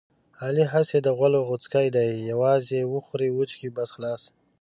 علي 0.43 0.65
هسې 0.73 0.97
د 1.01 1.07
غولو 1.17 1.39
غوڅکی 1.47 1.87
دی 1.95 2.07
یووازې 2.31 2.79
وخوري 2.93 3.29
وچکي 3.33 3.69
بس 3.75 3.89
خلاص. 3.95 4.21